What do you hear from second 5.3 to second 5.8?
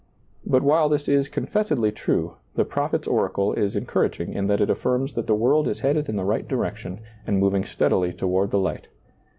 world